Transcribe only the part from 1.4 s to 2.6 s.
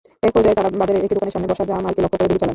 বসা জামালকে লক্ষ্য করে গুলি চালায়।